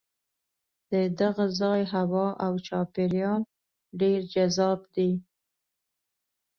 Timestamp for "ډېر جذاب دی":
4.01-5.11